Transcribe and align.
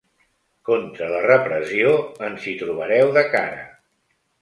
Contra 0.69 1.09
la 1.11 1.19
repressió, 1.27 1.93
ens 2.31 2.51
hi 2.53 2.57
trobareu 2.65 3.17
de 3.21 3.29
cara. 3.39 3.65